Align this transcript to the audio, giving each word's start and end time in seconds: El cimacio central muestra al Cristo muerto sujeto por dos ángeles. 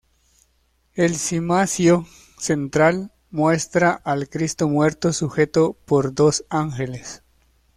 El 0.95 1.13
cimacio 1.15 2.07
central 2.39 3.11
muestra 3.29 3.91
al 4.03 4.29
Cristo 4.29 4.67
muerto 4.67 5.13
sujeto 5.13 5.77
por 5.85 6.15
dos 6.15 6.43
ángeles. 6.49 7.21